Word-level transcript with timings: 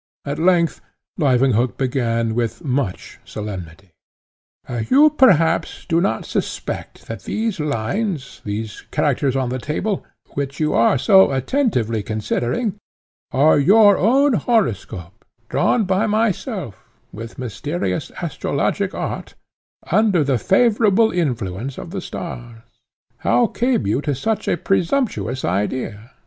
At 0.25 0.39
length 0.39 0.81
Leuwenhock 1.19 1.77
began 1.77 2.33
with 2.33 2.63
much 2.63 3.19
solemnity: 3.23 3.91
"You, 4.89 5.11
perhaps, 5.11 5.85
do 5.87 6.01
not 6.01 6.25
suspect 6.25 7.05
that 7.05 7.25
those 7.25 7.59
lines, 7.59 8.41
those 8.43 8.81
characters 8.89 9.35
on 9.35 9.49
the 9.49 9.59
table, 9.59 10.03
which 10.29 10.59
you 10.59 10.73
are 10.73 10.97
so 10.97 11.29
attentively 11.29 12.01
considering, 12.01 12.77
are 13.29 13.59
your 13.59 13.95
own 13.95 14.33
horoscope, 14.33 15.23
drawn 15.49 15.83
by 15.83 16.07
myself, 16.07 16.89
with 17.13 17.37
mysterious 17.37 18.09
astrologic 18.23 18.95
art, 18.95 19.35
under 19.91 20.23
the 20.23 20.39
favourable 20.39 21.11
influence 21.11 21.77
of 21.77 21.91
the 21.91 22.01
stars. 22.01 22.63
How 23.19 23.45
came 23.45 23.85
you 23.85 24.01
to 24.01 24.15
such 24.15 24.47
a 24.47 24.57
presumptuous 24.57 25.45
idea? 25.45 26.13